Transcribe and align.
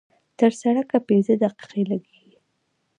تر 0.39 0.51
سړکه 0.61 0.97
پينځه 1.07 1.33
دقيقې 1.43 1.81
لګېږي. 1.91 2.37